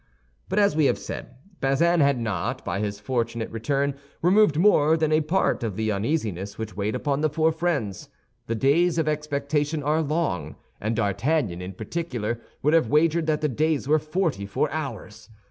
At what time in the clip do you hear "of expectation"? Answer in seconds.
8.97-9.83